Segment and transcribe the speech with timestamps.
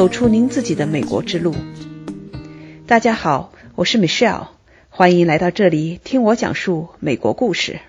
[0.00, 1.54] 走出您自己的美国之路。
[2.86, 4.46] 大家好，我是 Michelle，
[4.88, 7.80] 欢迎来到这里听我讲述美国故事。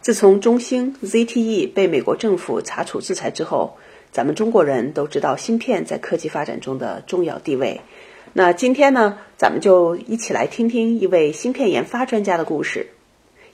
[0.00, 3.76] 自从中兴 ZTE 被美国政府查处制裁之后，
[4.10, 7.82] 咱们中国人都知道芯片在科技发展中的重要地位。
[8.32, 12.86] 那今天呢，咱们就一起来听听一位芯片研发专家的故事。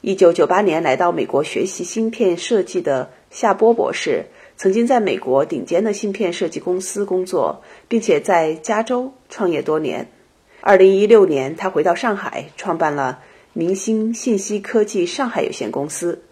[0.03, 4.27] 一九九八年来到美国学习芯片设计的夏波博士。
[4.57, 10.09] 曾经在美国顶尖的芯片设计公司工作，并且在加州创业多年。
[10.61, 13.19] 二零一六年，他回到上海，创办了
[13.53, 16.23] 明星信息科技上海有限公司，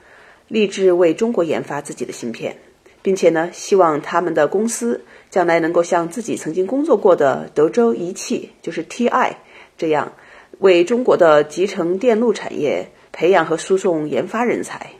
[0.47, 2.57] 立志为中国研发自己的芯片，
[3.03, 9.33] 并且呢，希望他们的公司将来能够像自己曾经工作过的德州仪器，就是 TI
[9.77, 10.13] 这样，
[10.61, 14.93] 为中国的集成电路产业培养和输送研发人才。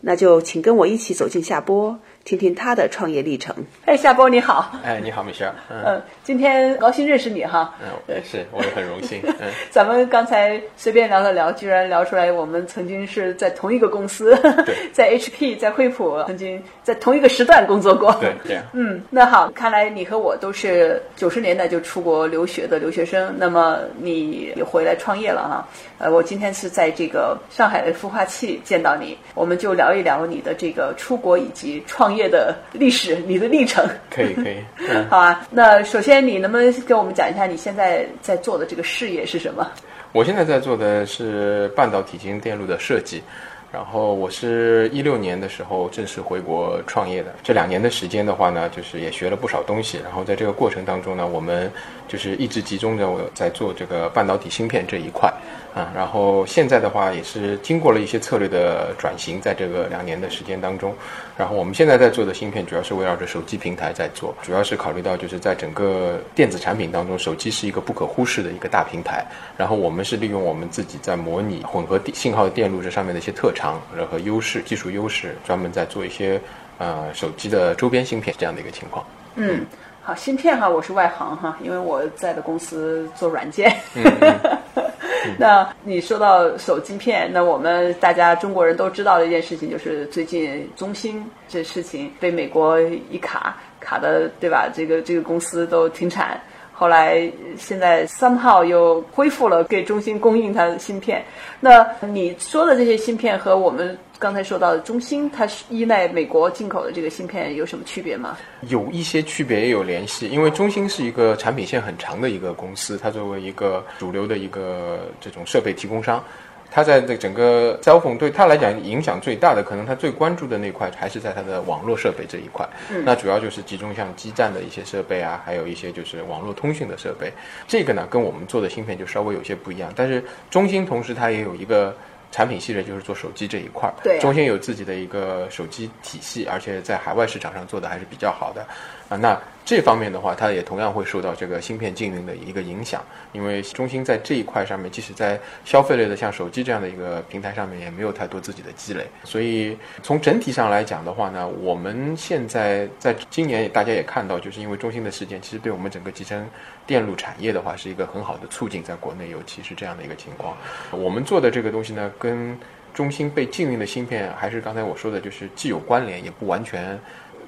[0.00, 1.98] 那就请跟我一起走进下播。
[2.26, 3.54] 听听他的创业历程。
[3.84, 4.72] 哎，夏波你好。
[4.82, 5.54] 哎，你好，米歇尔。
[5.70, 7.72] 嗯，今天高兴认识你哈。
[7.80, 9.20] 嗯，是，我也很荣幸。
[9.38, 14.36] 嗯，咱们刚才随便聊了聊，居然聊出来我们曾经是在同一个公司，
[14.92, 18.12] 在 HP，在惠普，曾经在同一个时段工作过。
[18.14, 18.64] 对，这样。
[18.72, 23.32] 嗯，那好，看来你和我都是九十年代就出国留学的留学生。
[23.38, 25.68] 那么你也回来创业了哈。
[25.98, 32.15] 呃，我今天是在这个上海的孵化器见到你，我们就聊一聊你的这个出国以及创。
[32.15, 34.56] 业的历史，你的历程可以可以，
[35.10, 35.46] 好啊。
[35.50, 39.70] 那首先，你能不能给我们讲一下你现在在做的这个事业是什么？
[40.12, 43.22] 我现在在做的是半导体集成电路的设计。
[43.72, 47.34] 然后我是一六年的时候正式回国创业的。
[47.42, 49.98] 这两年的时间的话呢，就是也学了不少东西。
[50.02, 51.70] 然后在这个过程当中呢，我们
[52.08, 55.32] 就是一直集中着我在做这个半导体芯片这一块。
[55.74, 60.94] 啊，然后现在的话也是经过了一些策略的转型，在这个两年的时间当中，
[61.36, 69.22] 然后我们现在在做的芯片主要是围绕着手机平台在做，主要是考虑到就是在整个电子产品当中，手机是一个不可忽视的一个大平台，
[69.54, 73.65] 然后我们是利用我们自己在模拟混合信号电路这上面的一些特长
[74.10, 76.40] 和优势、技术优势，专门在做一些
[76.78, 79.04] 呃手机的周边芯片这样的一个情况。
[79.36, 79.64] 嗯，
[80.02, 83.74] 好，芯片哈，我是外行哈，因为我在的公司做软件。
[85.38, 94.68] 那你说到手机片，那我们大家中国人都知道的一件事情，就是最近中兴这事情被美国一卡卡的，对吧？
[94.72, 96.40] 这个这个公司都停产。
[96.78, 101.24] 后来现在三号又恢复了给中兴供应它的芯片。
[101.58, 108.36] 那你说的这些芯片和我们刚才说到的中兴，它是依赖美国进口的这个芯片有什么区别吗？
[108.68, 110.28] 有一些区别，也有联系。
[110.28, 116.22] 因为中兴是一个产品线很长的一个公司，它作为一个主流的一个这种设备提供商。
[116.70, 122.68] 它在这整个 cell phone 对他来讲影响最大的，可能他最关注的那块还是在它的网络设备这一块。
[123.04, 127.32] 那主要就是集中像基站的一些设备啊，还有一些就是网络通讯的设备。
[127.66, 129.90] 这个呢，跟我们做的芯片就稍微有些不一样。
[129.96, 131.96] 但是中兴同时它也有一个
[132.30, 133.90] 产品系列，就是做手机这一块。
[134.02, 138.66] 对，中兴有自己的一个手机体系，而且在海外市场上做的还是比较好的。
[139.08, 149.04] 啊，那这方面的话，它也同样会受到这个芯片禁运的一个影响，因为中兴在这一块上面，即使在消费类的像手机这样的一个平台上面，也没有太多自己的积累。
[149.24, 156.48] 所以从整体上来讲的话呢，我们现在在今年大家也看到，就是因为中兴的事件，其实对我们整个集成
[156.86, 160.56] 电路产业的话，是一个很好的促进，在国内尤其是这样的一个情况。
[160.92, 162.56] 我们做的这个东西呢，跟
[162.94, 166.96] 中兴被禁运的芯片，还是刚才我说的，就是既有关联，也不完全。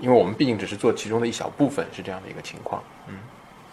[0.00, 2.82] 因为我们毕竟只是做其中的一小部分，是这样的一个情况。
[3.09, 3.14] 嗯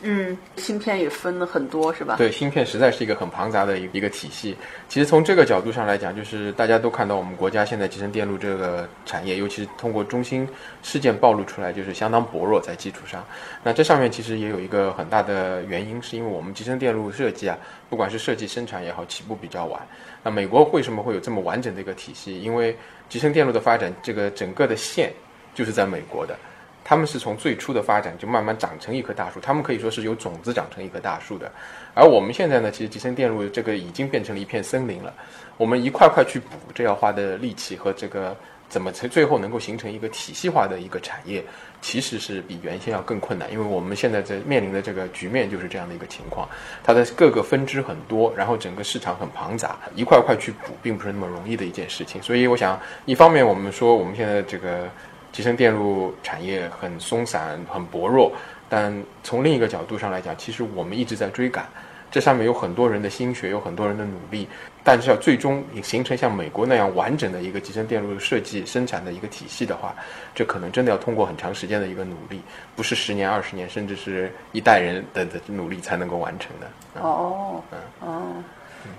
[0.02, 2.16] 嗯，芯片也分了很多，是吧？
[2.18, 4.56] 对，芯片实在是一个很庞杂的一一个体系。
[4.90, 10.48] 其实从这个角度上来讲，就是大家都看到我们国家现在集成电路这个产业，尤其是通过中芯
[10.84, 13.26] 事件暴露出来，就是相当薄弱在基础上。
[13.64, 17.58] 那这上面其实也有一个很大的原因，是因为我们集成电路设计啊，
[17.90, 19.82] 不管是设计生产也好，起步比较晚。
[20.22, 22.40] 那美国为什么会有这么完整的一个体系？
[22.42, 22.78] 因为
[23.10, 25.12] 集成电路的发展，这个整个的线。
[25.56, 26.38] 就是在美国的，
[26.84, 31.52] 他们是从最初的发展就慢慢长成一棵大树，他们可以说是由种子长成一棵大树的。
[31.96, 35.12] 而我们现在呢，其实集成电路这个已经变成了一片森林了，
[35.58, 38.36] 我们一块块去补，这要花的力气和这个
[38.68, 41.44] 怎么才最后能够形成一个体系化的一个产业，
[41.82, 46.48] 其实是比原先要更困难，因为我们现在在面临的这个局面就是这样的一个情况，
[46.84, 52.22] 它的各个分支很多，然后整个市场很庞杂，一块块去补并不是那么容易的一件事情。
[52.22, 54.88] 所以我想，一方面我们说我们现在这个。
[55.36, 58.32] 集成电路产业很松散、很薄弱，
[58.70, 61.68] 但从另一个角度上来讲，其实我们一直在追赶
[62.10, 64.48] 这上面有很多人的心血，有很多人的努力，
[64.82, 69.94] 但是要最终形成像美国那样完整的一个集成电路设计生产的一个体系的话，
[70.34, 72.42] 这可能真的要通过很长时间的一个努力，
[72.74, 77.02] 不是十年、二十年，甚至是一代人的的努力才能够完成的。
[77.02, 77.78] 哦，嗯
[78.08, 78.24] 哦，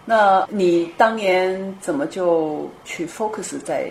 [0.04, 3.88] 那你当年怎么就去 focus 在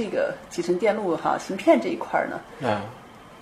[0.00, 2.40] 这个集成电路哈芯片这一块呢？
[2.60, 2.80] 嗯。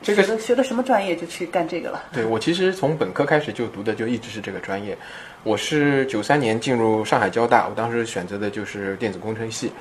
[0.01, 2.05] 这个学的什么专业就去干这个了？
[2.13, 4.97] 对我其实从本科开始就读的就一直是这个专业。
[5.43, 9.73] 我是九三年进入上海交大，我当时选择的就是电子工程系。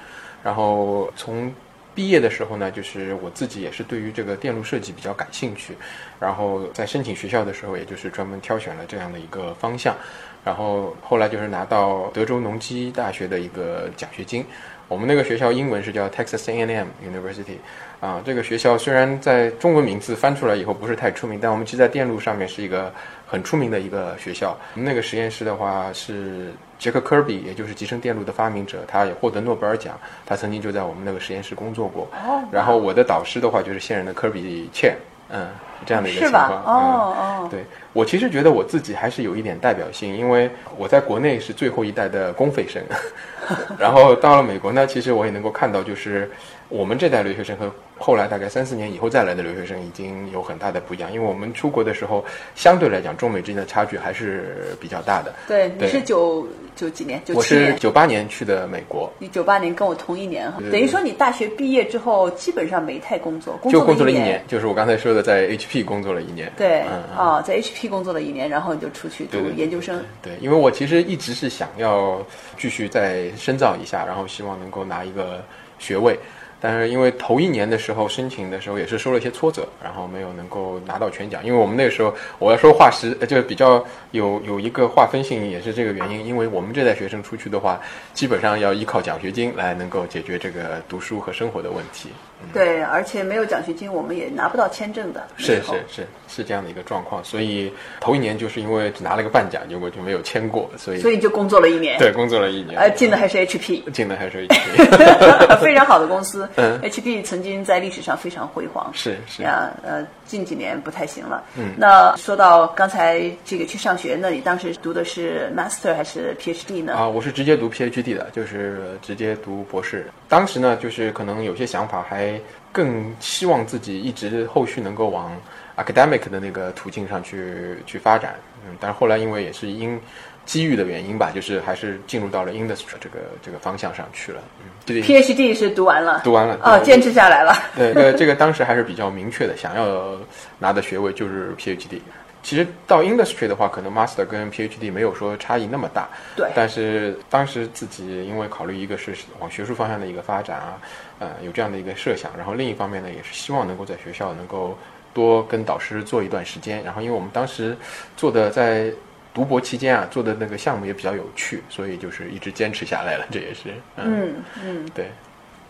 [0.44, 1.54] 然后从
[1.94, 5.78] 毕业的时候呢，就是我自己也是对于这个电路设计比较感兴趣。
[6.20, 9.96] 然后在申请学校的时候，也就是专门挑选了这样的一个方向。
[10.44, 14.44] 然后后来就是拿到德州农机大学的一个奖学金。
[14.88, 17.58] 我们那个学校英文是叫 Texas A&M University。
[18.00, 22.94] 啊，这个学校虽然在中文名字翻出来以后不是太出名，但我们其实在电路上面是一个
[23.26, 24.56] 很出名的一个学校。
[24.76, 32.08] 我们那个实验室的话是杰克科比，也就是集成电路的发明者，他也获得诺贝尔奖，他曾经就在我们那个实验室工作过。
[32.52, 34.96] 然后我的导师的话就是现任的科比切，
[35.30, 35.48] 嗯，
[35.86, 36.64] 这样的一个情况。
[36.64, 37.48] 哦哦。
[37.50, 37.64] 对
[37.94, 42.82] 我其实觉得我自己还是有一点代表性，因为我在国内是最后一代的公费生，
[43.78, 46.30] 然后到了美国呢，其实我也能够看到就是。
[46.70, 52.26] 我们这代留学生和后来大概三四年以后再来的留学生已经有很大的不一样，因为我们出国的时候，
[52.56, 55.34] 相对来讲中美之间的差距还是比较大的。
[55.48, 56.46] 对，你是九
[56.76, 57.22] 九几年？
[57.34, 59.10] 我是九八年去的美国。
[59.18, 66.52] 你九八年跟我同一年哈，等于说你大学毕业之后基本上没太工作，就工作了一年，就是我刚才说的在 HP 工作了一年。
[66.58, 66.82] 对，
[67.16, 70.04] 啊，在 HP 工作了一年，然后你就出去读研究生。
[70.22, 72.26] 对，因为我其实一直是想要
[72.58, 75.44] 继续再深造一下，然后希望能够拿一个
[75.80, 76.18] 学位。
[76.60, 81.46] 但是因为头一年的时候申请的时候也是受了一些挫折，然后没有能够拿到全奖。
[81.46, 86.26] 因为我们那个时候我要说划时，就比较有有一个划分性，也是这个原因。
[86.26, 87.80] 因为我们这代学生出去的话，
[88.16, 92.10] 基本上要依靠奖学金来能够解决这个读书和生活的问题。
[92.54, 95.28] 对，而且没有奖学金，我们也拿不到签证的。
[95.38, 101.98] 是是是是这样的一个状况，所以头一年就是因为只拿了个半奖，结果就没有签过，所以所以就工作了一年。
[101.98, 102.80] 对，工作了一年。
[102.80, 106.48] 呃，进的还是 HP，进的还是 HP， 非常好的公司。
[106.56, 108.92] 嗯，HP 曾经在历史上非常辉煌。
[108.94, 111.44] 是是啊，呃，近几年不太行了。
[111.58, 116.94] 嗯，那说到刚才这个去上学，那你当时读的是 Master 还是 PhD 呢？
[116.94, 120.06] 啊，我是直接读 PhD 的，就是直接读博士。
[120.30, 122.27] 当时呢，就是可能有些想法还。
[122.72, 125.36] 更希望自己一直后续能够往
[125.78, 128.36] academic 的那个途径上去去发展，
[128.66, 130.00] 嗯，但是后来因为也是因
[130.46, 140.18] 机遇的原因吧，就是还是进入到了 industry 这个这个方向上去了，嗯，PhD 是读完了，读完了，哦，坚持下来了，对，呃，这个 当时还是比较明确的，想要
[140.60, 142.00] 拿的学位就是 PhD。
[142.48, 146.08] 其实到 industry 的话，可能 master 跟 PhD 没有说差异那么大。
[146.34, 146.50] 对。
[146.56, 150.80] 但是当时自己因为考虑一个是往学术方向的一个发展啊，
[151.20, 152.32] 呃，有这样的一个设想。
[152.38, 154.78] 然后另一方面呢，也是希望能够在学校能够
[155.14, 156.82] 多跟导师做一段时间。
[156.86, 157.76] 然后因为我们当时
[158.16, 158.94] 做的在
[159.34, 163.28] 读博期间啊，做的那个项目也比较有趣，所以就是一直坚持下来了。
[163.30, 163.74] 这也是。
[163.98, 164.90] 嗯嗯。
[164.96, 165.12] 对。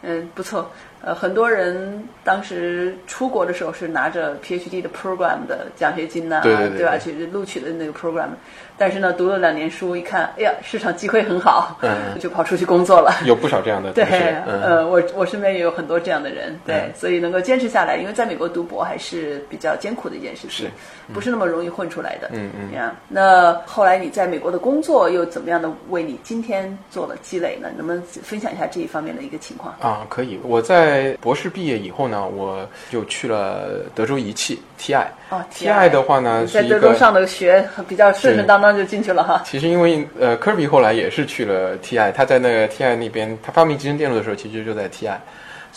[0.04, 0.72] 嗯，不错。
[1.04, 6.98] 呃，很多人当时出国的时候是拿着 PhD 的 program 的奖学金呐，对吧？
[6.98, 8.30] 去录取的那个 program。
[8.80, 13.12] 但是呢，读了两年书，一看，哎呀，市场机会很好，嗯，就跑出去工作了。
[13.26, 14.04] 有不少这样的，对，
[14.46, 20.72] 呃，我我身边也有很多这样的人，对，所以能够坚持下来，因为在美国读博还是比较艰苦的一件事情，是，
[21.12, 22.72] 不是那么容易混出来的，嗯嗯。
[22.72, 27.70] 呀，那后来你在美国的工作又怎么样的为你今天做了积累呢？
[27.76, 29.74] 能不能分享一下这一方面的一个情况？
[29.80, 30.40] 啊，可以。
[30.44, 30.87] 我在
[31.22, 35.06] 博士毕业以后呢，我就去了德州仪器 TI。
[35.30, 39.42] 哦，TI 的话呢，在德州上的学比较顺顺当当就进去了哈。
[39.46, 45.16] 其实因为呃，科比后来也是去了 TI，他在那个 TI 那边，他发明集成电路的时候，其实就在 TI，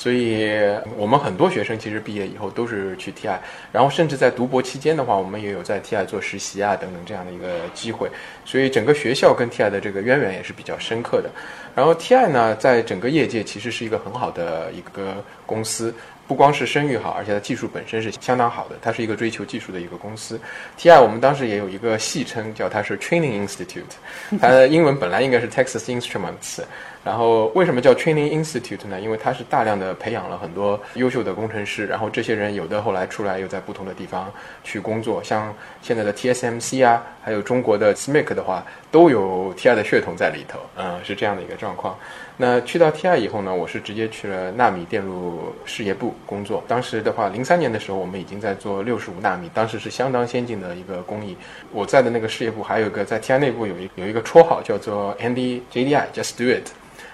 [0.00, 0.48] 所以
[0.96, 3.36] 我们很多学生其实毕业以后都是去 TI，
[3.70, 8.08] 然后甚至在读博期间的话，我们也有在 TI 做实习啊等等这样的一个机会，
[8.46, 11.28] 所以整个学校跟 TI 的这个渊源也是比较深刻的。
[11.74, 15.94] 然后 TI 呢，在整个业界其实是一个很好的一个公司。
[16.26, 18.76] 不光是声誉好，而且它技术本身是相当好的。
[18.80, 20.40] 它是一个追求技术的一个公司。
[20.78, 24.38] TI 我们当时也有一个戏称，叫它是 Training Institute。
[24.40, 26.60] 它的英文本来应该是 Texas Instruments，
[27.02, 29.00] 然后为什么叫 Training Institute 呢？
[29.00, 34.30] 因为它是大量的培养了很多优秀的工程师，然后这些人有的后来出来又在不同的地方
[34.62, 41.96] 去工作，像现在的 TSMC 啊，还有中国的 SMIC 的话，都有 TI 的血统在里头，嗯，是这样的一个状况。
[42.36, 46.64] 那去到 TI 以后呢，我是直接去了纳米电路事业部工作。
[46.66, 51.36] 当时的话，零三年的时候，我们已经在做六十五纳米，当时是相当先进的一个工艺。
[51.70, 56.68] 我在的那个事业部还有一个在 TI 内部有一有一个绰号叫做 Andy JDI，Just Do It，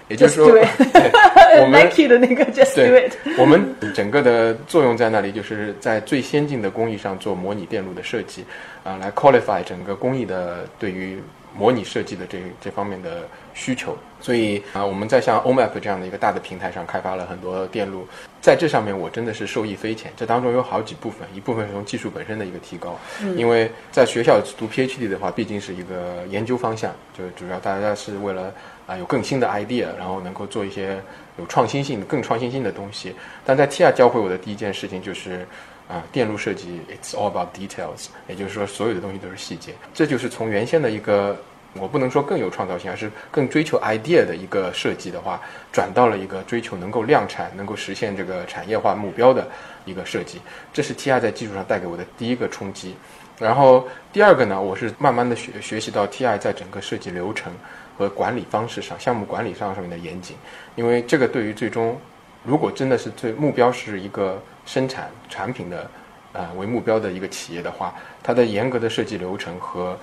[0.07, 8.45] 也就是说，我们 Nike 的那个 Just Do It，我们整个的作用在那里，就是在最先进的工艺上做模拟电路的设计，
[8.83, 11.21] 啊，来 qualify 整个工艺的对于。
[11.57, 18.07] 模拟设计的这这方面的需求，所以啊，我们在像 OMAP 这样的一个大的平台上开发了很多电路，
[18.39, 20.11] 在这上面我真的是受益匪浅。
[20.15, 22.99] 这当中有好几部分，一部分是从技术本身的一个提高，
[23.35, 28.53] 因为在学校读 PhD 的话，毕竟是一个研究方向，就主要大家是为了
[28.87, 30.99] 啊有更新的 idea，然后能够做一些
[31.37, 33.13] 有创新性、更创新性的东西。
[33.45, 35.45] 但在 TI 教会我的第一件事情就是。
[35.89, 39.71] 啊，电路设计，it's all about details，也就是说，所有的东西都是细节。
[39.93, 41.33] 这就是从原先的一个，
[41.75, 45.39] 我不能说更有创造性，而是更追求 idea 的一个设计的话，
[45.71, 49.47] 转到了一个追求能够量产、能够实现这个产业化目标的
[49.85, 50.41] 一个设计。
[50.73, 52.97] 这是 TI 在技术上带给我的第一个冲击。
[53.39, 57.53] 然后第二个呢，我是慢慢的学学习到 TI 在整个设计流程
[57.97, 60.35] 和管理方式上、项目管理上上面的严谨，
[60.75, 61.99] 因为这个对于最终，
[62.43, 64.41] 如果真的是最目标是一个。
[64.67, 65.89] 生产产品的，
[66.33, 69.97] 呃为目标的一个企业的话，它的严格的设计流程和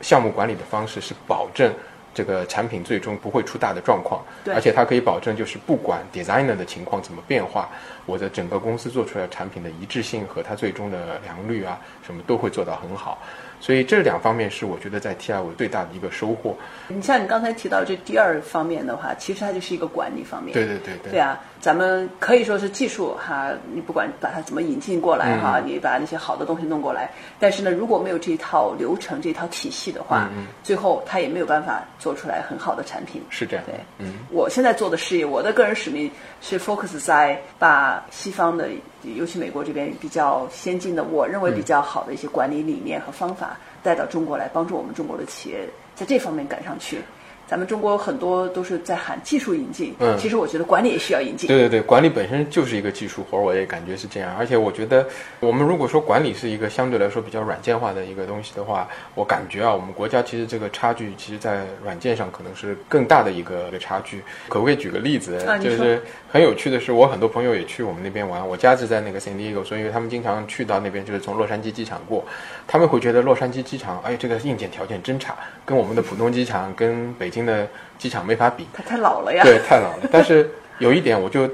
[0.00, 1.74] 项目管理的方式是保证
[2.14, 4.22] 这个产品最终不会出大的状况，
[4.54, 7.68] 而且它可以保证就是不管 designer 的情况怎么变化，
[8.06, 13.18] 我的整个公司做出来产品的一致性和它最终的良率啊什么都会做到很好。
[13.60, 16.56] 所以这两方面是我觉得在 TI 五最大的一个收获。
[16.88, 20.54] 你像你刚才提到这第二方面的话，其实它就是一个管理方面。
[20.54, 21.12] 对对对对。
[21.12, 30.30] 对啊，咱们可以说是技术哈，你不管把它怎么引进过来哈，你把那些好的东西弄过来，但是呢，如果没有这一套流程、这套体系的话，
[30.62, 33.22] 最后它也没有办法做出来很好的产品。
[33.30, 33.64] 是这样。
[33.66, 34.14] 对，嗯。
[34.30, 36.10] 我现在做的事业，我的个人使命
[36.40, 38.68] 是 focus 在把西方的。
[39.14, 45.60] 尤其美国这边比较先进的，我认为比较好的一些管理理念和方法带到中国来，帮助我们中国的企业
[45.94, 47.00] 在这方面赶上去。
[47.48, 51.48] 咱们中国很多都是在喊技术引进，嗯，其实我觉得管理也需要引进。
[51.48, 54.36] 对对对，管理本身就是一个技术活，我也感觉是这样。
[54.36, 55.06] 而且我觉得，
[55.40, 64.22] 我们如果说管理是一个相对来说比较软件化的一个东西的话，我感觉啊，我们国家其实这个差距，其实在软件上可能是更大的一个差距。
[64.48, 65.38] 可不可以举个例子？
[65.62, 72.24] 就是很有趣的是，我很多朋友也去我们那边玩，我家是在那个 San Diego，所以他们经常去到那边，就是从洛杉矶机场过，
[72.66, 77.38] 他们会觉得洛杉矶机场，哎，这个硬件条件真差，跟我们的浦东机场，跟北京。
[77.48, 77.66] 的
[77.96, 79.42] 机场没法比，它太老了呀。
[79.42, 80.08] 对，太老了。
[80.12, 81.48] 但是有一点，我就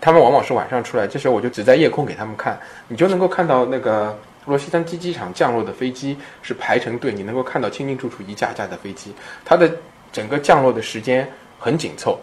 [0.00, 9.14] 他们往往是晚上出来，这时候我就只在夜空给他们看，你就能够看到那个洛杉矶机场降落的飞机是排成队，你能够看到清清楚楚一架架的飞机，
[9.44, 9.70] 它的
[10.10, 12.18] 整个降落的时间很紧凑。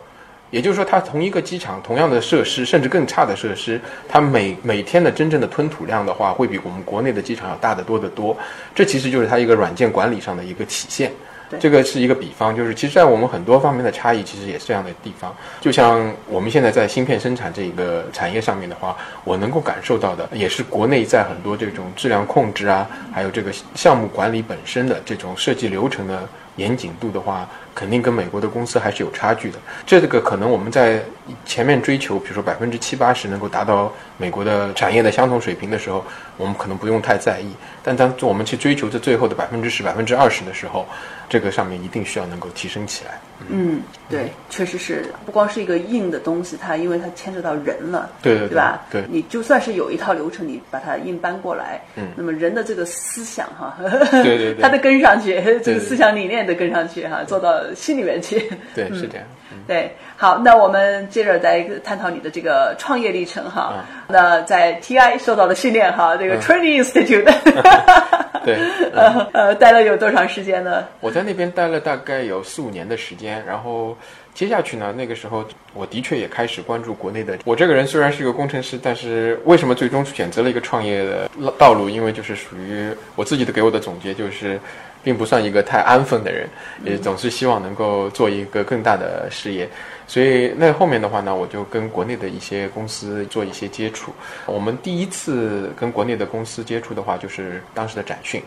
[0.50, 8.36] 也就是说，它同一个机场同样的设施，甚至更差的设施，它每每天的真正的吞吐量的话，会比我们国内的机场要大得多得多。
[8.74, 11.12] 这其实就是它一个软件管理上的一个体现。
[11.60, 15.34] 这个是一个比方，就是其实，在我们很多方面的差异，其实也是这样的地方。
[15.62, 26.28] 就像我们现在在芯片生产这个产业上面的话，我能够感受到的，也是国内在很多这种质量控制啊，还有这个项目管理本身的这种设计流程的
[26.58, 27.48] 严谨度的话。
[27.78, 29.60] 肯定跟美国的公司还是有差距的。
[29.86, 31.04] 这个可能我们在
[31.46, 36.04] 前面追求，比如说百分之七八十能够达到美国的产业的相同水平的时候，
[36.38, 37.48] 我们可能不用太在意。
[37.84, 40.86] 但当我们去追求这最后的百分之十、百分之二十的时候，
[41.30, 43.20] 这个上面一定需要能够提升起来。
[43.50, 48.82] 嗯，对，确实是不光是一个硬的东西，它因为它牵扯到人了，对对对吧？
[48.92, 53.78] 对，你就算是有一套流程，你把它硬搬过来，嗯，那么人的这个思想哈，
[54.24, 57.54] 对对对，他得 跟上去，这个思想理念得跟上去哈，做到。
[57.76, 59.26] 心里面去，对，是这样。
[59.68, 63.86] 对，好，那我们接着再探讨你的这个创业历程哈。
[64.08, 67.24] 那在 TI 受到的训练哈，这个 Training Institute，
[68.46, 68.58] 对，
[68.94, 70.86] 呃呃，待了有多长时间呢？
[71.00, 73.98] 我在那边待了大概有四五年的时间，然后
[74.34, 77.38] 接下去呢，那个时候我的确也开始关注国内的。
[77.46, 81.90] 我这个人虽然是一个工程师，但是为什么最终选择了一个创业的道路？
[81.90, 84.60] 因为就是属于我自己的给我的总结就是。
[85.08, 86.50] 并不算一个太安分的人，
[86.84, 89.66] 也总是希望能够做一个更大的事业，
[90.06, 94.12] 所以那后面的话呢，我就跟国内的一些公司做一些接触。
[94.46, 98.44] 我们第一次跟国内的公司接触的话，就是当时的展讯。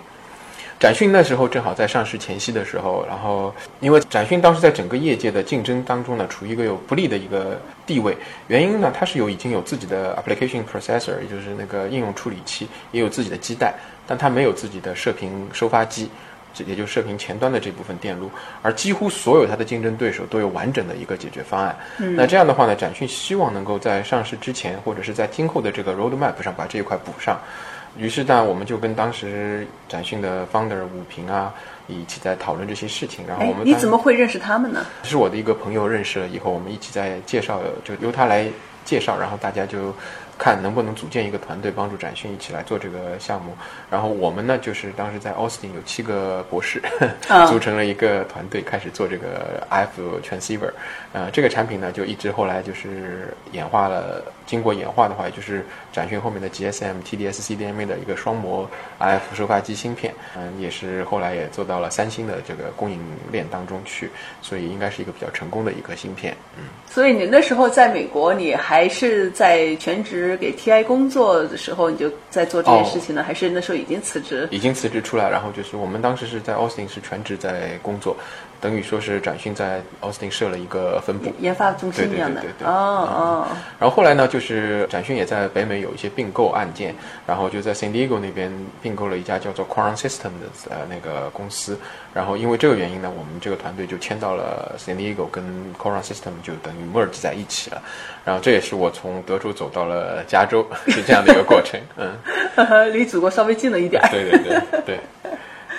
[0.78, 8.14] 展讯那时候正好在上市前夕的时候，然后因为展讯当时在整个业界的竞争当中呢，处于一个有不利的一个地位。
[8.48, 13.72] 原因呢，它是有已经有自己的 application processor，也就是那个应用处理器，也有自己的基带，
[14.06, 16.10] 但它没有自己的射频收发机。
[16.52, 18.30] 这也就射频前端的这部分电路，
[18.62, 21.76] 而几乎所有它的竞争对手都有完整的一个解决方案。
[21.96, 27.38] 那这样的话呢，展讯希望能够在上市之前，或者是在今后的这个 roadmap 上把这一块补上。
[27.96, 31.52] 于是呢，我们就跟当时展讯的 founder 武平啊
[31.86, 33.24] 一起在讨论这些事情。
[33.26, 34.84] 然后我们你怎么会认识他们呢？
[35.02, 38.46] 是我的一个朋友认识了以后，我们一起在介绍，就由他来
[38.84, 39.94] 介绍，然后大家就。
[40.40, 43.54] 看能不能组建一个团队，帮助展讯一起来做这个项目。
[43.90, 46.82] 然后我们呢，就是当时在 Austin 有七个博士，
[47.46, 50.72] 组成了一个团队，开始做这个 F transceiver。
[51.12, 54.24] 呃，这个产品呢，就一直后来就是演化了。
[54.50, 60.12] 经过演化的话，也就是展讯后面的 GSM、TDS、CDMA 的一个双模 RF 收发机芯片。
[60.36, 62.98] 嗯，也是后来也做到了三星的这个供应
[63.30, 64.10] 链当中去，
[64.42, 66.36] 所以应该是一个比较成功的一个芯片。
[66.58, 70.36] 嗯，所以你那时候在美国，你还是在全职。
[70.40, 73.22] 给 TI 工作的时候，你就在做这件事情呢？
[73.22, 74.48] 还是那时候已经辞职？
[74.50, 78.16] 已经辞职出来，然后就是我们当时是在 Austin 是全职在工作。
[78.60, 82.40] 等于说是展讯在 Austin 设了一个分部，研发中心一样的。
[82.40, 83.48] 对对对对哦哦。
[83.78, 86.94] 然后后来呢，就是展讯也在北美有一些并购案件，
[87.26, 88.52] 然后就在 San Diego 那边
[88.82, 91.78] 并购了一家叫做 Quorum System 的呃那个公司。
[92.12, 95.42] 然后因为这个原因呢，我们这个团队就迁到了 San Diego，跟
[95.74, 97.80] Quorum System 就等于 merge 在一起了。
[98.24, 101.80] 然后这也是我从德州走到了加州是这样的一个过程。
[101.96, 104.02] 嗯， 离祖国稍微近了一点。
[104.10, 105.00] 对对对对。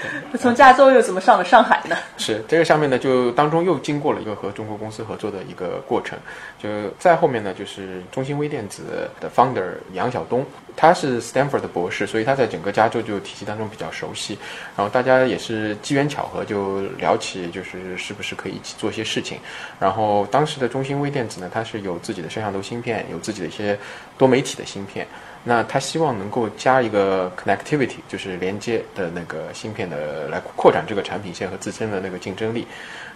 [0.40, 1.96] 从加州又怎么上了上海呢？
[2.18, 6.18] 是这个上面呢，就当中又经过了一个和中国公司合作的一个过程。
[6.62, 14.38] 就在后面呢，就是中兴微电子的 founder 杨晓东，他是 Stanford 的博士，所以他在整个加州就体系当中比较熟悉。
[14.76, 19.40] 然后大家也是机缘巧合就聊起，就是是不是可以一起做一些事情。
[19.80, 23.78] 然后当时的中芯微电子呢，它是有自己的摄像头芯片，有自己的一些
[24.18, 25.06] 多媒体的芯片。
[25.44, 32.68] 那他希望能够加一个 connectivity，就是连接的那个芯片的，来扩展这个产品线和自身的那个竞争力。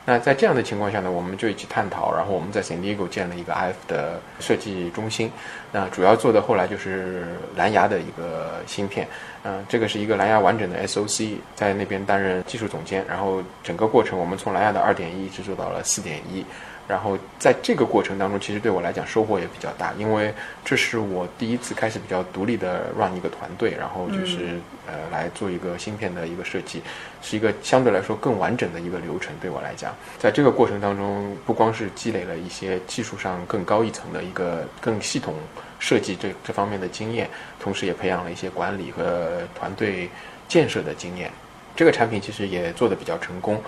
[0.06, 5.32] 那在这样的情况下呢，我们就一起探讨，然后我们在 San Diego 建了一个 IF 的设计中心。
[5.72, 9.08] 那主要做的后来就是蓝牙的一个芯片，
[9.44, 13.04] 嗯，这个是一个蓝牙完整的 SOC，在那边担任技术总监。
[13.10, 16.46] 然后整个过程，我们从蓝牙的二点一一直做到了四点一。
[16.88, 20.34] 然后在这个过程当中，其实对我来讲收获也比较大，因为
[20.64, 26.82] 这是我第一次开始比较独立的 run 一个团队，然后就是呃来做一个芯片的一个设计，
[27.22, 29.34] 是一个相对来说更完整的一个流程。
[29.42, 35.34] 对我来讲，在这个过程当中，不光是积累了一些技术上更高一层的一个更系统
[35.80, 37.28] 设计这这方面的经验，
[37.60, 40.08] 同时也培养了一些管理和团队
[40.48, 41.32] 建设的经验。
[41.76, 43.62] 这个产品其实也做得比较成功。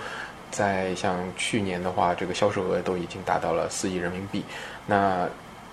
[0.50, 4.44] 在像去年的话，这个销售额都已经达到了四亿人民币。
[4.86, 5.28] 那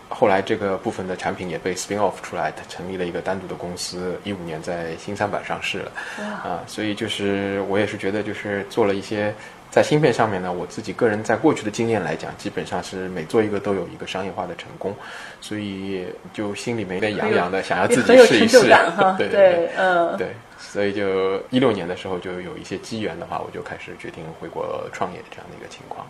[0.08, 4.20] 后来这个部分的产品也被 spin off 出来，它成立了一个单独的公司。
[4.24, 5.92] 一五年在新三板上市了。
[6.22, 9.34] 啊，所以就是我也是觉得，就是做了一些
[9.76, 14.96] 在芯片上面呢，我自己个人在过去的经验来讲，基本上是每做一个都有一个商业化的成功，
[15.42, 18.62] 所以就心里面有点痒痒的，想要自己试一试。
[19.20, 20.28] 对对，嗯，对。
[20.58, 26.08] 所以就一六年的时候，就有一些机缘的话，我就开始决定回国创业这样的一个情况。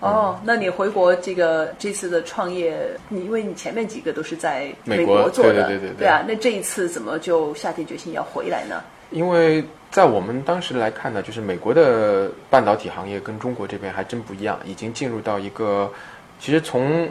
[0.00, 8.84] 哦，那你回国这个这次的创业，你因为你前面几个都是在美国做的，对对对对啊，那这一次怎么就下定决心要回来呢？
[9.10, 15.92] 因为在我们当时来看呢，就是美国的半导体行业跟中国这边还真不一样，已经进入到一个，
[16.40, 17.08] 其实从。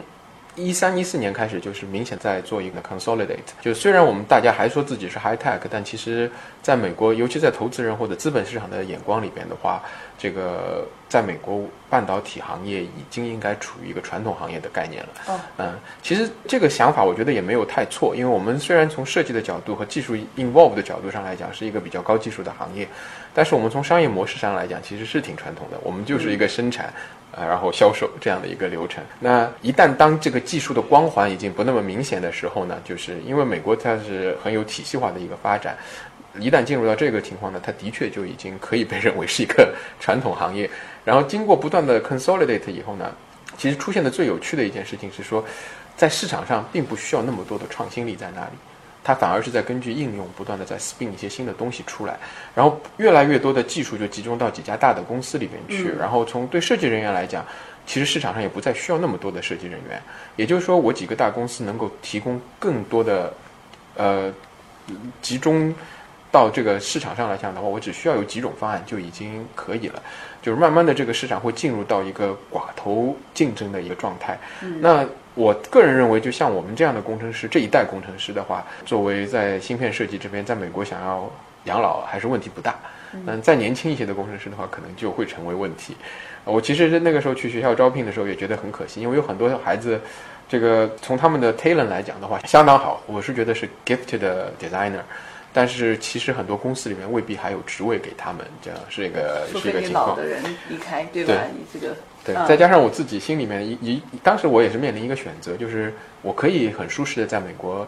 [0.58, 3.40] 一三一四年开始，就是明显在做一个 consolidate。
[3.60, 6.32] 就虽然我们大家还说自己是 high tech，但其实
[6.62, 9.84] 在美国，尤其在投资人或者资本市场的眼光里边的话，
[10.18, 15.10] 这个在美国半导体行业已经应该处于一个传统行业的概念了。
[15.28, 22.88] 哦，嗯，其实这个想法我觉得也没有太错，因为我们虽然从设计的角度和技术 involve 的角度上来讲是一个比较高技术的行业，
[23.34, 26.94] 但是我们从商业模式上来讲其实是挺传统的，我们就是一个生产。
[27.36, 29.04] 啊，然后销售这样的一个流程。
[29.20, 35.76] 那一旦当这个技术的光环已经不那么明显的时候呢，就是因为美国它是很有体系化的一个发展，
[36.40, 40.70] 一旦进入到这个情况呢，它的确就已经可以被认为是一个传统行业。
[41.04, 43.12] 然后经过不断的 consolidate 以后呢，
[43.58, 45.44] 其实出现的最有趣的一件事情是说，
[45.96, 48.52] 在市场上并不需要那么多的创新力在那里。
[49.04, 52.18] 它反而是在根据应用不断的在 spin 一些新的东西出来，
[52.56, 55.92] 然后越来越多的技术就集中到几家大的公司里面去。
[55.92, 57.46] 然后从对设计人员来讲，
[57.86, 60.02] 其实市场上也不再需要那么多的设计人员。
[60.36, 63.32] 也就是说，我几个大公司能够提供更多的，
[63.96, 64.34] 呃，
[65.22, 65.72] 集中。
[66.36, 70.04] 到这个市场上来讲的话，我只需要有几种方案就已经可以了。
[70.42, 74.38] 就是慢慢的这个市场会进入到一个寡头竞争的一个状态。
[74.82, 81.32] 那我个人认为，就像我们这样的工程师这一代工程师的话，作为在芯片设计这边，在美国想要
[81.64, 82.76] 养老还是问题不大。
[83.14, 85.96] 嗯，再年轻一些的工程师的话，可能就会成为问题。
[86.44, 90.00] 我其实那个时候去学校招聘的时候，也觉得很可惜，因为有很多孩子，
[90.50, 93.02] 这个从他们的 talent 来讲的话，相当好。
[93.08, 94.22] 我是觉得是 gifted
[94.60, 95.02] designer，
[95.56, 100.10] 但是其实很多公司里面未必还有职位给他们，这样是一个是一个情况。
[100.10, 101.34] 老的人离开，对吧？
[101.52, 107.88] 你这个对，再加上我自己心里面一一，当时我也是面临一个选择，就是我可以很舒适的在美国。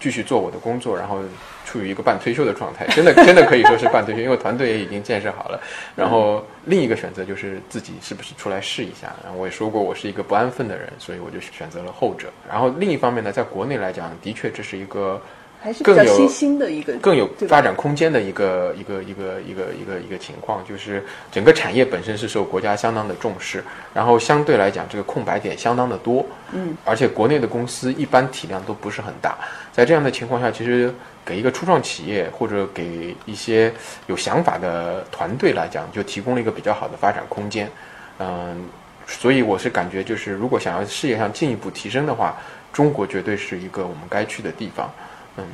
[0.00, 1.20] 继续做我的工作，然后
[1.64, 5.58] 处于一个半退休的状态，真的 真的可以说是半退休，因为团队也已经建设好了。
[5.96, 9.14] 然后另一个选择就是自己是不是出来试一下。
[9.22, 12.28] 然后我也说过，我是一个不安分的人，所以我就选择了后者。
[12.46, 15.22] 然后另一方面呢，在国内来讲，的确这是一个。
[15.64, 29.38] 还是比较新兴的一个，更有发展空间的一个一个一个一个一个一个情况，就是整个产业本身是受国家相当的重视，然后相对来讲这个空白点相当的多，嗯，而且国内的公司一般体量都不是很大，
[29.72, 30.92] 在这样的情况下，其实
[31.24, 33.72] 给一个初创企业或者给一些
[34.06, 37.70] 有想法的团队来讲，就提供了一个比较好的发展空间，
[38.18, 38.68] 嗯，
[39.06, 42.36] 所以我是感觉就是如果想要事业上进一步提升的话，
[42.70, 44.92] 中国绝对是一个我们该去的地方。
[45.36, 45.44] 嗯，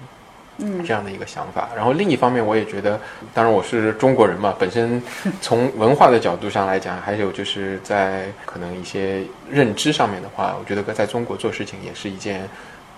[0.59, 1.69] 嗯，这样的一个想法。
[1.75, 3.01] 然后另一方面，我也觉得，
[3.33, 5.03] 当然我是中国人嘛，本身
[5.41, 12.49] 从文化的角度上来讲，还有就是在可能一些认知上面的话，我觉得在中国做事情也是一件。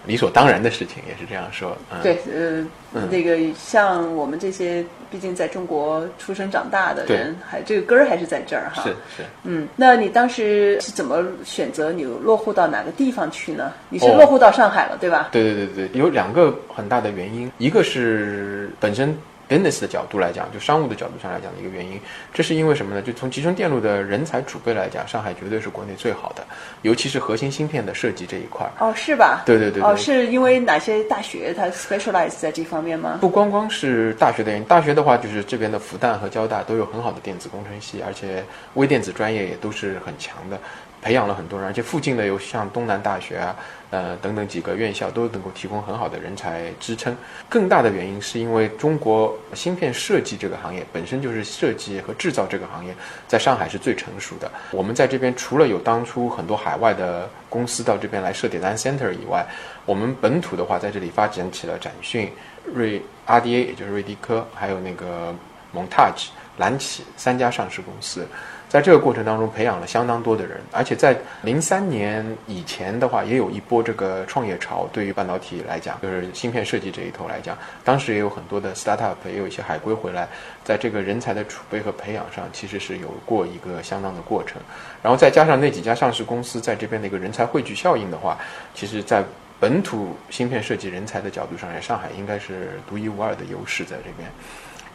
[0.05, 2.67] 理所当然的事情也是这样说，对，呃，
[3.11, 8.83] 那个像我们这些毕竟在中国出生长大的人，还这个根儿还是在这儿哈。
[8.83, 13.73] 是是，嗯，那你当时是怎么选择你落户到哪个地方去呢？
[13.89, 15.29] 你是落户到上海了，对吧？
[15.33, 19.17] 对对对对，有两个很大的原因，一个是本身。
[19.53, 22.01] Business 的角度来讲，就商务的角度上来讲的一个原因，
[22.33, 23.03] 这是因为什么呢？
[23.03, 26.43] 就从集成电路的人才储备来讲，上海绝对是国内最好的，
[26.81, 28.67] 尤其是核心芯片的设计这一块。
[28.79, 29.43] 哦，是吧？
[29.45, 29.83] 对对对。
[29.83, 33.19] 哦，是因为哪些大学它 specialize 在这方面吗？
[33.21, 38.43] 不光光是大学的原因，大学的话就是这边的复旦和交大都有很好的电子工程系，而且
[38.75, 40.59] 微电子专业也都是很强的。
[41.03, 43.57] 培养了很多人，而且附近的有像东南大学啊，
[43.91, 47.15] 呃等等几个院校都能够提供很好的人才支撑。
[47.49, 52.95] 更大的原因是因为中国芯片设计这个行业本身就是设计和制造这个行业，
[53.27, 54.49] 在上海是最成熟的。
[54.71, 59.45] 我们在这边除了有当初很多海外的公司到这边来设 design center 以外，
[59.85, 62.31] 我们本土的话在这里发展起了展讯、
[62.73, 65.35] 瑞 RDA，也就是瑞迪科，还有那个
[65.73, 68.25] 蒙 Touch、蓝启三家上市公司。
[68.73, 74.89] 在这个过程当中，培养了相当多的人，而且在零三年以前的话，也有一波这个创业潮。
[74.91, 77.55] 对于半导体来讲，就是芯片设计这一头来讲，
[77.85, 80.27] 当时也有很多的 startup，也有一些海归回来，
[80.65, 84.59] 在这个人才的储备和培养上，其实是有过一个相当的过程。
[85.03, 88.39] 然后再加上那几家上市公司在这边的一个人才汇聚效应的话，
[88.75, 89.23] 其实，在
[89.61, 94.27] 本土芯片设计人才的角度上来，上海应该是独一无二的优势在这边。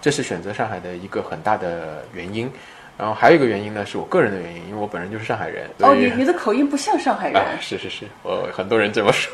[0.02, 2.52] 这是选择上海的一个很大的原因。
[2.98, 5.70] 然后还有一个原因呢，是我个人的原因，因为我本人就是上海人。
[5.80, 7.42] 哦，你你的口音不像上海人。
[7.62, 9.32] 是是是，我很多人这么说。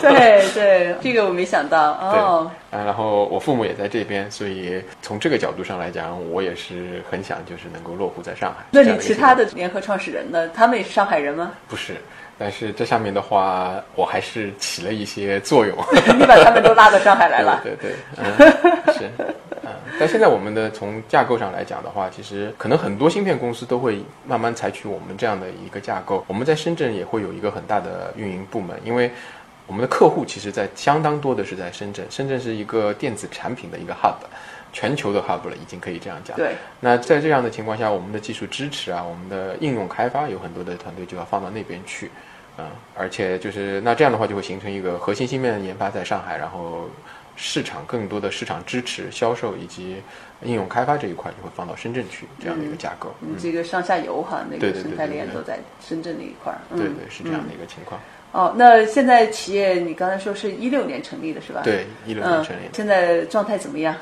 [0.00, 2.50] 对对， 这个我没想到哦。
[2.72, 8.64] 然后我父母也在这边，所以从这个角度上来讲，我也是很想就是能够落户在上海。
[8.72, 10.48] 那你其他的联合创始人呢？
[10.48, 11.52] 他们也是上海人吗？
[11.68, 11.94] 不是。
[12.36, 15.78] 但是这上面的话，我还是起了一些作用。
[16.18, 17.62] 你把他们都拉到上海来了。
[17.62, 17.92] 对对，
[18.92, 19.08] 是。
[19.18, 19.34] 嗯，
[19.98, 26.24] 但现在我们的从架构上来讲的话，其实可能很多芯片公司都会慢慢采取我们这样的一个架构。
[26.26, 29.10] 我们在深圳也会有一个很大的运营部门，因为
[29.66, 32.06] 我们的客户其实在相当多的是在深圳。
[32.10, 34.14] 深圳是一个电子产品的一个 hub。
[34.76, 36.36] 全球的 hub 了，已经可以这样讲。
[36.36, 36.56] 对。
[36.80, 42.10] 那在这样的情况下，我们的技术支持啊，我们的应用开发有很多的团队就要放到那边去，
[42.58, 46.88] 嗯，而且就是那这样的话就会形成一个核心芯片研发在上海，然后
[47.36, 49.96] 市场更多的市场支持、销售以及
[50.42, 53.14] 应用开发这一块就会放到深圳去这样的一个架构。
[53.20, 56.58] 嗯，这个上下游哈，那个生态链都在深圳那一块儿。
[56.70, 58.00] 对对，是这样的一个情况。
[58.32, 61.60] 哦，那现在企业你刚才说是一六年成立的是吧？
[61.62, 62.60] 对，一六年成立。
[62.72, 63.94] 现在状态怎么样？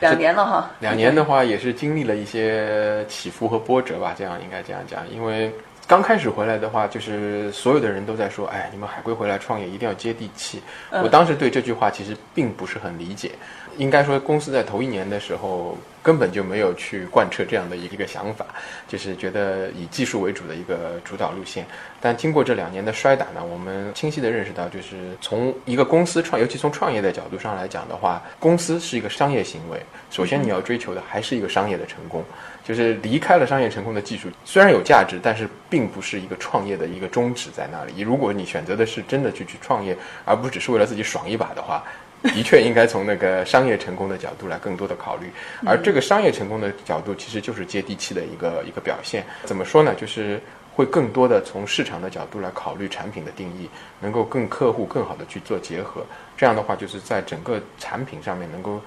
[0.00, 5.02] 两年了哈，两年的话也是经历了一些起伏和波折吧，这样应该这样讲。
[5.10, 5.52] 因为
[5.88, 10.62] 刚开始回来的话，就是所有的人都在说，哎，你们海归回来创业一定要接地气。
[11.02, 13.32] 我当时对这句话其实并不是很理解。
[13.78, 15.78] 应该说，公司在头一年的时候。
[16.00, 18.46] 根本就没有去贯彻这样的一个想法，
[18.86, 21.66] 就是觉得以技术为主的一个主导路线。
[22.00, 29.78] 但经过这两年的摔打呢，我们清晰的认识到，就是从一个公司创，尤其从创业的角度上来讲的话，公司是一个商业行为。
[30.10, 32.24] 首先你要追求的还是一个商业的成功，
[32.64, 38.00] 就是离开了商业成功的技术虽然有价值，但是并不是一个创业的一个宗旨在那里。
[38.00, 41.84] 如果你选择的是真的去去创业，而不只是为了自己爽一把的话，
[42.34, 45.30] 的确应该从那个商业成功的角度来更多的考虑。
[45.64, 49.24] 而这个商业成功的角度，其实就是接地气的一个一个表现。
[49.44, 49.94] 怎么说呢？
[49.94, 50.40] 就是。
[50.78, 56.06] 会更多的从市场的角度来考虑产品的定义，能够跟客户更好的去做结合。
[56.36, 58.80] 这样的话，就是在整个产品上面能够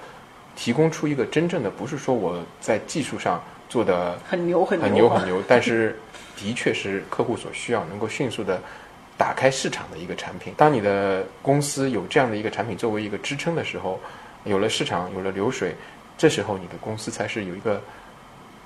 [0.56, 6.00] 提供出一个真正的，不是说我在技术上做的很牛很牛很牛，但是
[6.34, 8.58] 的确是客户所需要，能够迅速的
[9.22, 10.52] 打开市场的一个产品。
[10.56, 14.00] 当你的公司有这样的一个产品作为一个支撑的时候，
[14.42, 15.76] 有了市场，有了流水，
[16.18, 17.80] 这时候你的公司才是有一个。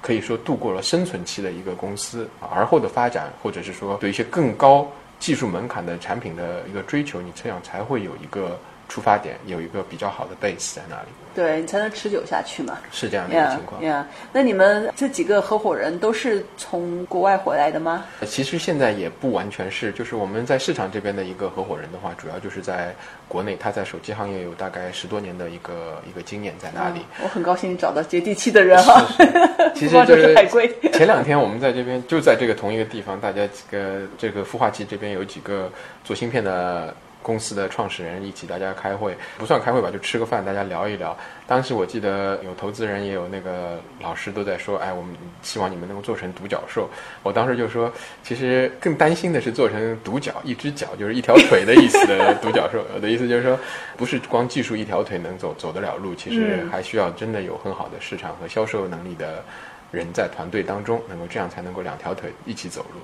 [0.02, 4.88] 可以说度过了生存期的一个公司，而后的发展，或者是说对一些更高
[5.18, 8.56] 技术门槛的产品的一个追求，你这样才会有一个
[8.88, 11.08] 出发点，有一个比较好的 base 在那里。
[11.36, 12.78] 对你才能持久下去嘛？
[12.90, 13.82] 是这样的一个情况。
[13.84, 18.06] 呀，那你们这几个合伙人都是从国外回来的吗？
[18.26, 22.94] 其实现在也不完全是，就是我们在市场这边的一个合伙人的话，主要就是在
[23.28, 27.02] 国内，他在手机行业有大概十多年的一个一个经验在那里。
[27.22, 29.06] 我很高兴找到接地气的人哈。
[29.76, 30.66] 其实就是海归。
[30.94, 35.70] 前两天我们在这边就在这个同一个地方，大家几个这个孵化器这边有几个
[36.02, 36.94] 做芯片的。
[37.26, 41.16] 公司的创始人一起，大家开会不算开会吧，就吃个饭，大家聊一聊。
[41.44, 45.12] 当时我记得有投资人，也有那个老师都在说：“哎，我们
[45.42, 46.88] 希望你们能够做成独角兽。”
[47.24, 52.86] 我当时就说：“其实更担心的是做成独角，一只脚就是一条腿的意思的独角兽。
[52.94, 53.58] 我的意思就是说，
[53.96, 59.42] 不是光技术一条腿能走走得了路，其实还需要真的有很好的市场和销售能力的
[59.90, 63.00] 人在团队当中，能够这样才能够两条腿一起走路，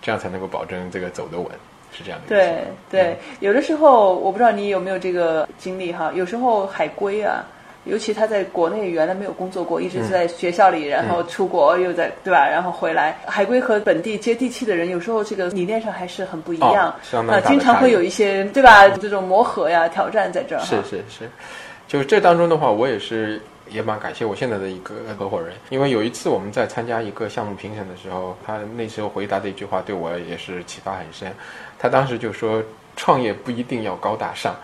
[0.00, 1.52] 这样才能够保证这个走得稳。”
[1.92, 6.12] 是这样的，对对，有的时候我不知道你有没有这个经历哈。
[6.14, 7.44] 有时候海归啊，
[7.84, 12.48] 尤其他在国内原来没有工作过，一直是在学校里，然后出国又在对吧？
[12.48, 16.94] 然后回来，海归和本地接地气的人，有时候这个理念上还是很不一样，
[17.26, 18.88] 那经常会有一些对吧？
[18.88, 20.60] 这种磨合呀、挑战在这儿。
[20.60, 21.30] 是是是，
[21.86, 23.40] 就是这当中的话，我也是。
[23.70, 31.32] 也蛮感谢我现在的一个合伙人，因为有一次我们在参加一个项目评审的时候，他那时候回答的一句话对我也是启发很深。
[31.78, 32.62] 他当时就说
[32.96, 34.56] ：“创业不一定要高大上。”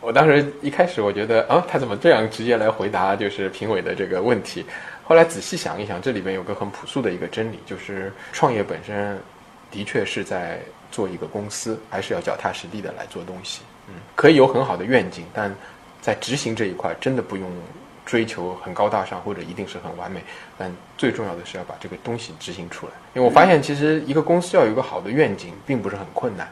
[0.00, 4.64] 我当时一开始我觉得啊，他怎么这样直接来回答就是评委的这个问题？
[5.04, 9.18] 后来仔细想一想，这里面有个很朴素的一个真理，就是创业本身
[9.70, 13.62] 的确是在做一个公司，还是要脚踏实地的来做东西。
[13.88, 15.54] 嗯，可以有很好的愿景，但
[16.00, 17.50] 在执行这一块真的不用。
[18.06, 20.22] 追求很高大上或者一定是很完美，
[20.56, 22.92] 但最重要的是要把这个东西执行出来。
[23.12, 26.48] 因为我发现，其实一个公司要有一个好的愿景，并不是很困难。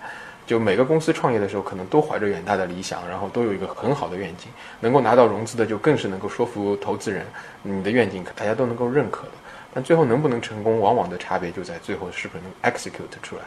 [0.46, 4.48] 就每个公司创业的时候，可能都怀着远大的理想，然后都有一个很好的愿景。
[4.80, 7.24] 能够拿到融资的，就更是能够说服投资人，
[7.62, 9.32] 你的愿景大家都能够认可的。
[9.72, 13.42] 但最后能不能成功，往往的差别就在最后是不是能 execute 出来。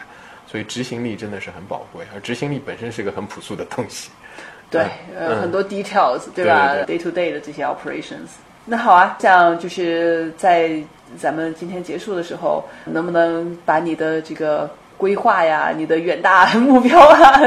[0.48, 4.10] 所以执行力真的是很宝贵，而执行力本身是一个很朴素的东西。
[4.70, 4.86] 对，
[5.18, 8.28] 呃，很多 details，对吧？day to day 的这些 operations。
[8.66, 10.72] 那好啊，像就是在
[11.18, 17.40] 咱们今天结束的时候，能不能把你的这个规划呀、你的远大 目标啊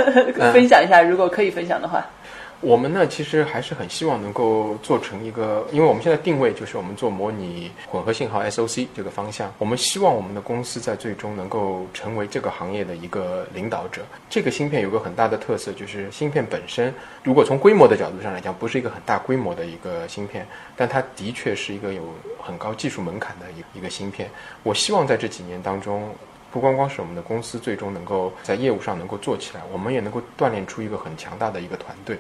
[0.53, 1.03] 分享一下？
[1.03, 2.05] 如果可以分享的话。
[2.63, 9.51] 我们呢，其实还是很希望能够做成一个，因为我们现在定位就是我们做模拟混合信号 SOC 这个方向。
[9.57, 14.03] 我们希望我们的公司在最终能够成为这个行业的一个领导者。
[14.29, 16.93] 这个芯片有个很大的特色，就是芯片本身，
[17.23, 20.47] 如果从规模的角度上来讲，不是一个很大规模的一个芯片，
[20.77, 22.03] 但它的确是一个有
[22.43, 24.31] 很高技术门槛的一一个芯片。
[24.63, 26.15] 我希望在这几年当中，
[26.53, 32.19] 不光光是我们的公司最终能够在业务上能够做起来，我们也能够锻炼出一个很强大的一个团队。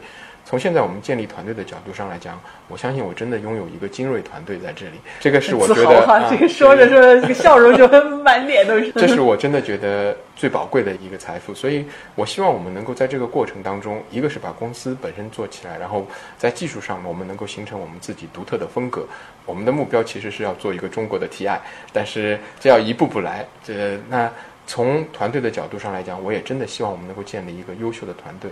[0.51, 2.37] 从现在我们建立团队的角度上来讲，
[2.67, 4.95] 我相信我真的拥有一个精锐团队在这里。
[5.21, 7.87] 这个是我觉得，这个说着说着，这个笑容就
[8.25, 8.91] 满脸都是。
[8.91, 11.55] 这是我真的觉得最宝贵的一个财富。
[11.55, 11.87] 所以
[12.17, 16.05] 我希望我们能够在这个过程当中，一个是把公司本身做起来，然后
[16.37, 19.07] 在技术上我们能够形成我们自己独特的风格。
[19.47, 21.61] 我们的目标其实是要做一个中国的 TI，
[21.93, 23.47] 但是这要一步步来。
[23.63, 24.29] 这那
[24.67, 28.51] 从团队的角度上来讲，我也真的希望我们能够建立一个优秀的团队。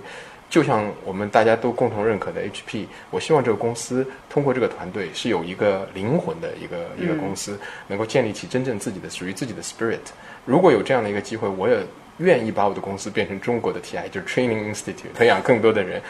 [0.51, 9.99] 就像我们大家都共同认可的 HP，我希望这个公司通过这个团队是有一个灵魂的一个一个公司，能够建立起真正自己的属于自己的 spirit。
[10.47, 11.79] 如果有这样的一个机会，我也
[12.17, 16.01] 愿意把我的公司变成中国的 TI，就是 Training Institute，培养更多的人。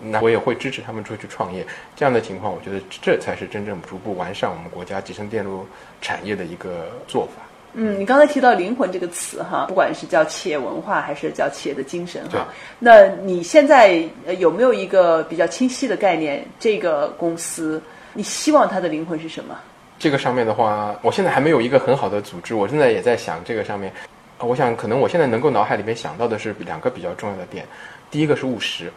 [0.00, 1.66] 那我也会支持他们出去创业。
[1.96, 5.66] 这样的情况，我觉得这才是真正逐步完善我们国家集成电路
[6.00, 7.42] 产业的一个做法。
[7.74, 16.44] 嗯，你刚才提到“灵魂”这个词哈，不管是叫企业文化还是叫企业的精神哈，那你现在呃有没有一个比较清晰的概念？
[16.58, 17.80] 这个公司
[18.14, 19.56] 你希望它的灵魂是什么？
[19.98, 23.92] 这个上面的话，我现在还没有一个很好的组织，我现在也在想这个上面。
[24.38, 27.66] 啊我想可能我现在能够脑海里面想到的是两个比较重要的点，
[28.08, 28.88] 第一个是务实，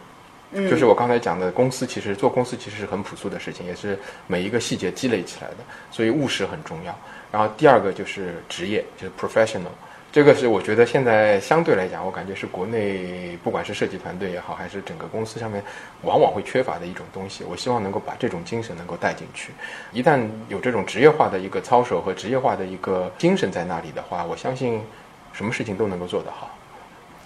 [0.52, 5.56] 嗯就是我刚才讲的，公司其实做公司其实是很朴素的事情，也是每一个细节积累起来的，
[5.90, 6.96] 所以务实很重要。
[7.32, 9.72] 然后第二个就是职业，就是 professional，
[10.12, 15.64] 这个是我觉得现在相对来讲，我感觉是国内不管是设计团队也好，还是整个公司上面
[16.02, 17.42] 往往会缺乏的一种东西。
[17.44, 19.50] 我希望能够把这种精神能够带进去。
[19.92, 24.82] 一旦有这种职业化的一个操守和职业化的一个精神在那里的话，我相信
[25.32, 26.50] 什么事情都能够做得好。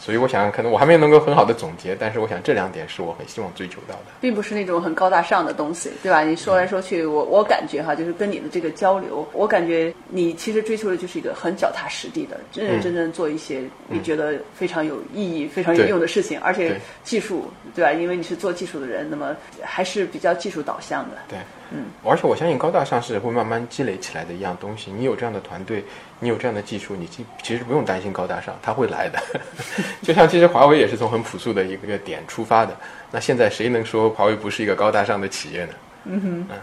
[0.06, 4.02] 所以我想，可能我还没有能够很好的总结，但是我想这两点是我很希望追求到的。
[4.20, 6.22] 并不是那种很高大上的东西，对吧？
[6.22, 17.92] 你说来说去，我我感觉哈，就是跟你的这个交流，我感觉你其实追求的就是一个很脚踏实地的，真认真正做一些你觉得非常有意义、非常有用的事情，而且技术，对吧？
[17.92, 21.16] 因为你是做技术的人，那么还是比较技术导向的。
[21.28, 21.36] 对，
[21.70, 24.92] 嗯，而且我相信高大上是会慢慢积累起来的一样东西。
[24.92, 25.84] 你有这样的团队，
[26.20, 29.18] 你有这样的技术，你其其实不用担心高大上，它会来的。
[30.02, 32.76] 就像其实华为也是从很朴素的一个点出发的，
[33.10, 35.72] 那现在谁能说华为不是一个高大上的企业呢
[36.04, 36.54] 嗯哼？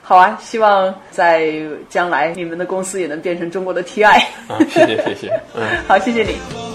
[0.00, 1.52] 好啊，希望在
[1.90, 4.18] 将来你们的公司也能变成中国的 TI。
[4.48, 5.62] 啊，谢谢谢谢，嗯。
[5.86, 6.67] 好，谢谢你。